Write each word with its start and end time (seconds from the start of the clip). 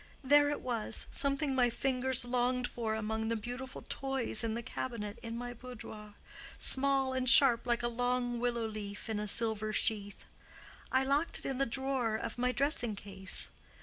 There 0.23 0.49
it 0.49 0.61
was—something 0.61 1.53
my 1.53 1.69
fingers 1.69 2.25
longed 2.25 2.65
for 2.67 2.95
among 2.95 3.27
the 3.27 3.35
beautiful 3.35 3.85
toys 3.87 4.43
in 4.43 4.55
the 4.55 4.63
cabinet 4.63 5.19
in 5.21 5.37
my 5.37 5.53
boudoir—small 5.53 7.13
and 7.13 7.29
sharp 7.29 7.67
like 7.67 7.83
a 7.83 7.87
long 7.87 8.39
willow 8.39 8.65
leaf 8.65 9.11
in 9.11 9.19
a 9.19 9.27
silver 9.27 9.71
sheath. 9.71 10.25
I 10.91 11.03
locked 11.03 11.37
it 11.37 11.45
in 11.45 11.59
the 11.59 11.67
drawer 11.67 12.15
of 12.15 12.39
my 12.39 12.51
dressing 12.51 12.95
case. 12.95 13.51